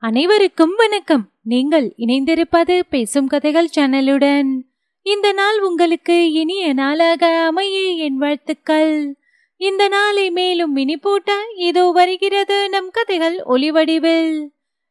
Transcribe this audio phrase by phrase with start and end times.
[0.00, 1.30] அனைவருக்கும் வணக்கம்.
[1.42, 4.60] நீங்கள் இணைந்திருப்பது பேசும் கதைகள் சேனலுடன்.
[5.02, 9.16] இந்த நாள் உங்களுக்கு இனிய நாளாக அமைய என் வாழ்த்துக்கள்.
[9.56, 14.46] இந்த நாளை மேலும் மினி போட்ட இதோ வருகிறது நம் கதைகள் ஒளிவடிவில்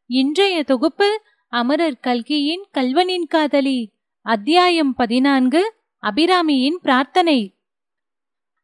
[0.06, 3.92] இன்றைய தொகுப்பு அமரர் கல்கியின் கல்வனின் காதலி.
[4.22, 7.56] அத்தியாயம் பதினான்கு அபிராமியின் பிரார்த்தனை.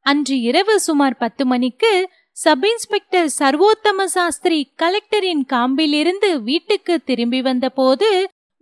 [0.01, 8.09] அன்று இரவு சுமார் பத்து மணிக்கு சப் இன்ஸ்பெக்டர் சர்வோத்தம சாஸ்திரி கலெக்டரின் காம்பிலிருந்து வீட்டுக்கு திரும்பி வந்தபோது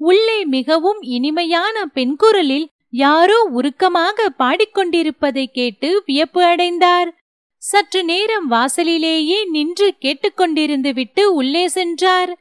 [0.02, 7.10] உள்ளே மிகவும் இனிமையான பெண்குரலில் யாரோ உருக்கமாக பாடிக்கொண்டிருப்பதை கேட்டு வியப்பு அடைந்தார்.
[7.62, 12.32] சற்று நேரம் வாசலிலேயே நின்று கேட்டுக்கொண்டிருந்து விட்டு உள்ளே சென்றார்.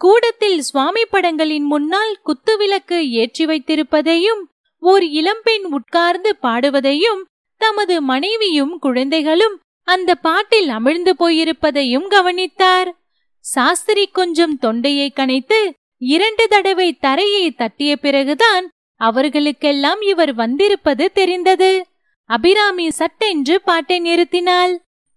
[0.00, 4.42] கூடத்தில் சுவாமி படங்களின் முன்னால் குத்துவிளக்கு ஏற்றி வைத்திருப்பதையும்
[4.82, 7.20] ஓர் இளம்பெண் உட்கார்ந்து பாடுவதையும்
[7.60, 12.94] தமது மனைவியும் குழந்தைகளும் அந்த பாட்டில் அமிழ்ந்து போயிருப்பதையும் கவனித்தார்.
[13.40, 21.86] சாஸ்திரி கொஞ்சம் தொண்டையை கனைத்து இரண்டு தடவை தரையை தட்டிய பிறகுதான் அவர்களுக்கெல்லாம் இவர் வந்திருப்பது தெரிந்தது.
[22.24, 24.76] அபிராமி சட்டென்று பாட்டை நிறுத்தினாள்.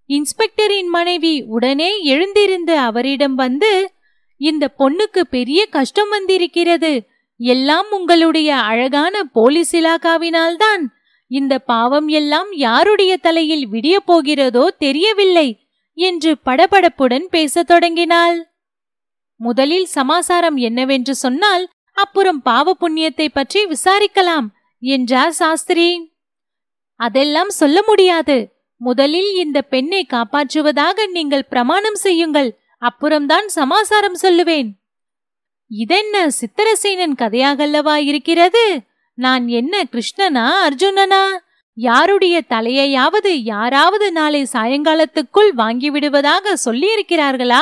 [0.09, 3.91] இன்ஸ்பெக்டரின் மனைவி உடனே எழுந்திருந்து அவரிடம் வந்து
[4.37, 7.07] இந்த பொண்ணுக்கு பெரிய கஷ்டம் வந்திருக்கிறது.
[7.37, 10.83] எல்லாம் உங்களுடைய அழகான போலீஸ் இலாகாவினால்தான்
[11.27, 15.47] இந்த பாவம் எல்லாம் யாருடைய தலையில் விடியப் போகிறதோ தெரியவில்லை
[15.93, 18.37] என்று படபடப்புடன் பேசத் தொடங்கினாள்.
[19.39, 24.47] முதலில் சமாசாரம் என்னவென்று சொன்னால் அப்புறம் பாவ புண்ணியத்தை பற்றி விசாரிக்கலாம்
[24.79, 25.89] என்றார் சாஸ்திரி.
[26.99, 28.37] அதெல்லாம் சொல்ல முடியாது.
[28.81, 34.69] முதலில் இந்த பெண்ணை காப்பாற்றுவதாக நீங்கள் பிரமாணம் செய்யுங்கள் அப்புறம்தான் சமாசாரம் சொல்லுவேன்.
[35.67, 38.81] இதென்ன சித்தரசேனன் கதையாகல்லவா இருக்கிறது?
[39.17, 41.23] நான் என்ன கிருஷ்ணனா அர்ஜுனனா?
[41.73, 47.61] யாருடைய தலையையாவது யாராவது நாளை சாயங்காலத்துக்குள் வாங்கிவிடுவதாக சொல்லியிருக்கிறார்களா?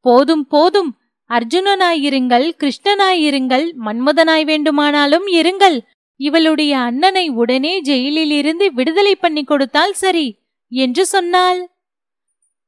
[0.00, 0.98] போதும் போதும்.
[1.30, 5.80] அர்ஜுனனாயிருங்கள் கிருஷ்ணனாயிருங்கள் மன்மதனாய் வேண்டுமானாலும் இருங்கள்.
[6.16, 11.70] இவளுடைய அண்ணனை உடனே ஜெயிலில் இருந்து விடுதலை பண்ணி கொடுத்தால் சரி என்று சொன்னாள்.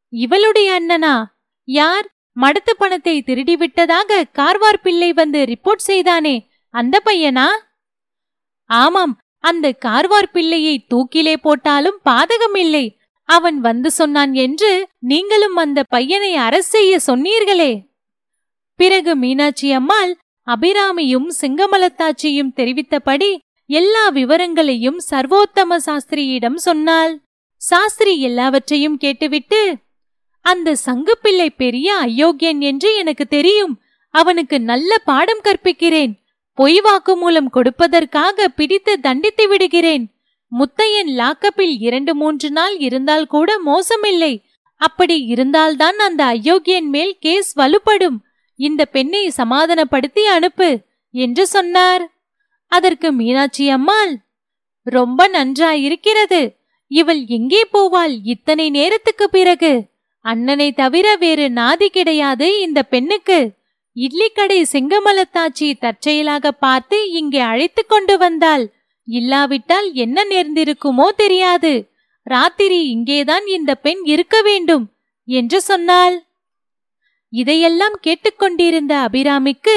[0.08, 1.24] இவளுடைய அண்ணனா?
[1.64, 2.06] யார்?
[2.40, 7.46] மடத்து பணத்தை திருடிவிட்டதாக கார்வார் பிள்ளை வந்து ரிப்போர்ட் செய்தானே அந்த பையனா?
[8.70, 12.86] ஆமாம் அந்த கார்வார் பிள்ளையை தூக்கிலே போட்டாலும் பாதகமில்லை
[13.28, 17.72] அவன் வந்து சொன்னான் என்று நீங்களும் அந்த பையனை அரசு செய்ய சொன்னீர்களே.
[18.74, 20.12] பிறகு மீனாட்சி அம்மாள்
[20.46, 23.38] அபிராமியும் சிங்கமலத்தாச்சியும் தெரிவித்தபடி
[23.70, 27.12] எல்லா விவரங்களையும் சர்வோத்தம சாஸ்திரியிடம் சொன்னாள்.
[27.56, 29.76] சாஸ்திரி எல்லாவற்றையும் கேட்டுவிட்டு
[30.44, 33.74] அந்த சங்குப்பிள்ளை பெரிய அயோக்கியன் என்று எனக்கு தெரியும்.
[34.14, 36.12] அவனுக்கு நல்ல பாடம் கற்பிக்கிறேன்.
[36.60, 40.04] பொய் வாக்குமூலம் கொடுப்பதற்காக பிடித்து தண்டித்து விடுகிறேன்.
[40.52, 44.42] முத்தையன் லாக்கப்பில் இரண்டு மூன்று நாள் இருந்தால் கூட மோசமில்லை.
[44.76, 48.16] அப்படி இருந்தால்தான் அந்த அயோக்கியன் மேல் கேஸ் வலுப்படும்.
[48.58, 50.78] இந்த பெண்ணை சமாதானப்படுத்தி அனுப்பு
[51.14, 52.04] என்று சொன்னார்.
[52.72, 54.12] அதற்கு மீனாட்சி அம்மாள்
[54.82, 56.40] ரொம்ப நன்றாயிருக்கிறது.
[56.90, 59.72] இவள் எங்கே போவாள் இத்தனை நேரத்துக்கு பிறகு?
[60.24, 63.40] அண்ணனை தவிர வேறு நாதி கிடையாது இந்த பெண்ணுக்கு.
[63.96, 68.64] இட்லிக்கடை செங்கமலத்தாச்சி தற்செயலாக பார்த்து இங்கே அழைத்து கொண்டு வந்தாள்.
[69.08, 71.72] இல்லாவிட்டால் என்ன நேர்ந்திருக்குமோ தெரியாது.
[72.26, 74.84] ராத்திரி இங்கேதான் இந்த பெண் இருக்க வேண்டும்
[75.24, 76.16] என்று சொன்னாள்.
[77.32, 79.76] இதையெல்லாம் கேட்டுக்கொண்டிருந்த அபிராமிக்கு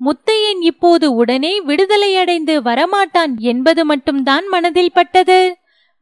[0.00, 5.40] முத்தையன் இப்போது உடனே விடுதலையடைந்து வரமாட்டான் என்பது மட்டும்தான் மனதில் பட்டது.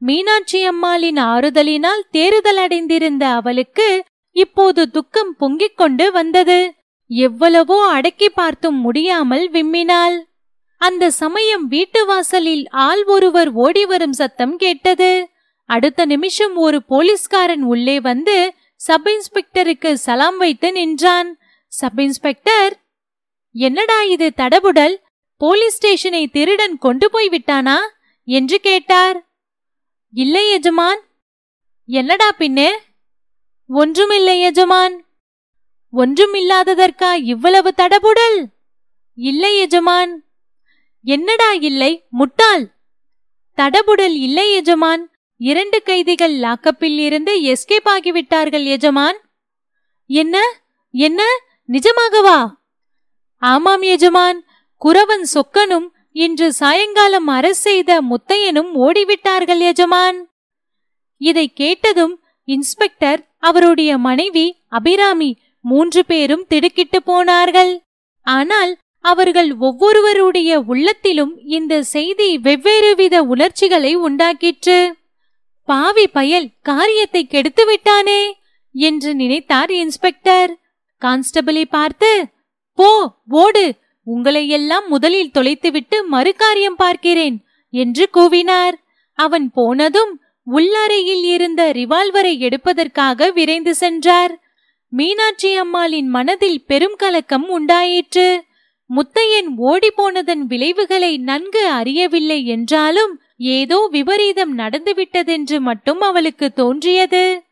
[0.03, 3.89] மீனாட்சி அம்மாளின் ஆறுதலினால் தேறுதல் அடைந்திருந்த அவளுக்கு
[4.37, 6.61] இப்போது துக்கம் பொங்கிக் கொண்டு வந்தது.
[7.07, 10.23] எவ்வளவோ அடக்கி பார்த்தும் முடியாமல் விம்மினாள்.
[10.77, 15.29] அந்த சமயம் வீட்டு வாசலில் ஆள் ஒருவர் ஓடி வரும் சத்தம் கேட்டது.
[15.65, 21.39] அடுத்த நிமிஷம் ஒரு போலீஸ்காரன் உள்ளே வந்து சப் இன்ஸ்பெக்டருக்கு சலாம் வைத்து நின்றான்.
[21.69, 22.81] சப் இன்ஸ்பெக்டர்
[23.53, 24.97] என்னடா இது தடபுடல்?
[25.37, 27.77] போலீஸ் ஸ்டேஷனை திருடன் கொண்டு போய் விட்டானா?
[28.25, 29.31] என்று கேட்டார்.
[30.13, 31.01] இல்லை எஜமான்.
[31.87, 32.73] என்னடா பின்னே?
[33.69, 35.02] ஒன்றுமில்லை எஜமான்.
[35.92, 38.44] ஒன்றுமில்லாததற்கா இவ்வளவு தடபுடல்?
[39.15, 40.24] இல்லை எஜமான்.
[41.03, 42.06] என்னடா இல்லை?
[42.10, 42.74] முட்டாள்.
[43.56, 45.10] தடபுடல் இல்லை எஜமான்.
[45.36, 49.21] இரண்டு கைதிகள் லாக்கப்பில் இருந்து எஸ்கேப் ஆகிவிட்டார்கள் எஜமான்.
[50.06, 50.41] என்ன?
[50.91, 51.22] என்ன?
[51.68, 52.53] நிஜமாகவா?
[53.36, 54.45] ஆமாம் எஜமான்.
[54.84, 60.30] குரவன் சொக்கனும் இன்று சாயங்காலம் அரசு செய்த முத்தையனும் ஓடிவிட்டார்கள் எஜமான்.
[61.16, 67.82] இதை கேட்டதும் இன்ஸ்பெக்டர் அவருடைய மனைவி அபிராமி மூன்று பேரும் திடுக்கிட்டு போனார்கள்.
[68.22, 74.92] ஆனால் அவர்கள் ஒவ்வொருவருடைய உள்ளத்திலும் இந்த செய்தி வெவ்வேறு வித உணர்ச்சிகளை உண்டாக்கிற்று.
[75.64, 78.36] பாவி பயல் காரியத்தை கெடுத்து விட்டானே?
[78.74, 80.59] என்று நினைத்தார் இன்ஸ்பெக்டர்.
[81.03, 82.26] கான்ஸ்டபிளை பார்த்து
[82.74, 83.74] போ ஓடு
[84.04, 88.76] உங்களை எல்லாம் முதலில் தொலைத்துவிட்டு மறுகாரியம் பார்க்கிறேன் என்று கூவினார்.
[89.12, 94.41] அவன் போனதும் உள்ளறையில் இருந்த ரிவால்வரை எடுப்பதற்காக விரைந்து சென்றார்.
[94.94, 98.44] மீனாட்சி அம்மாளின் மனதில் பெரும் கலக்கம் உண்டாயிற்று.
[98.91, 107.42] முத்தையன் ஓடிப்போனதன் விளைவுகளை நன்கு அறியவில்லை என்றாலும் ஏதோ விபரீதம் நடந்துவிட்டதென்று மட்டும் அவளுக்கு தோன்றியது.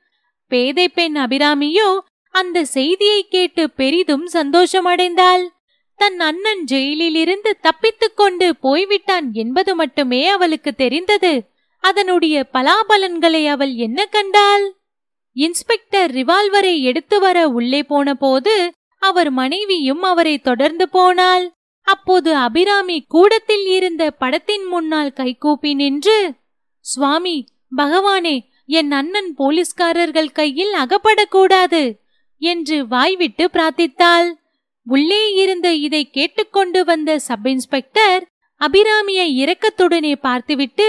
[0.49, 1.99] பேதை பெண் அபிராமியோ
[2.31, 5.47] அந்த செய்தியை கேட்டு பெரிதும் சந்தோஷமடைந்தாள்.
[5.97, 11.43] தன் அண்ணன் ஜெயிலிலிருந்து தப்பித்துக் கொண்டு போய்விட்டான் என்பது மட்டுமே அவளுக்கு தெரிந்தது.
[11.81, 14.80] அதனுடைய பலாபலன்களை அவள் என்ன கண்டாள்?
[15.37, 18.55] இன்ஸ்பெக்டர் ரிவால்வரை எடுத்து வர உள்ளே போன போது
[19.03, 21.45] அவர் மனைவியும் அவரை தொடர்ந்து போனாள்.
[21.87, 26.19] அப்போது அபிராமி கூடத்தில் இருந்த படத்தின் முன்னால் கைகூப்பி நின்று
[26.85, 27.37] சுவாமி
[27.77, 28.37] பகவானே
[28.79, 31.83] என் அண்ணன் போலீஸ்காரர்கள் கையில் அகப்படக்கூடாது
[32.43, 34.29] என்று வாய்விட்டு பிரார்த்தித்தாள்.
[34.87, 38.23] உள்ளே இருந்த இதை கேட்டுக்கொண்டு வந்த சப் இன்ஸ்பெக்டர்
[38.61, 40.89] அபிராமியை இரக்கத்துடனே பார்த்துவிட்டு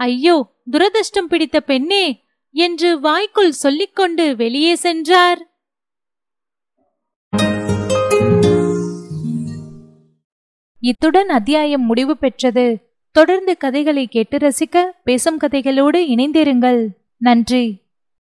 [0.00, 0.36] ஐயோ
[0.70, 2.04] துரதிருஷ்டம் பிடித்த பெண்ணே
[2.58, 5.40] என்று வாய்க்குள் சொல்லிக்கொண்டு வெளியே சென்றார்.
[10.80, 12.78] இத்துடன் அத்தியாயம் முடிவு பெற்றது.
[13.12, 16.88] தொடர்ந்து கதைகளை கேட்டு ரசிக்க பேசும் கதைகளோடு இணைந்திருங்கள்.
[17.16, 17.85] நன்றி.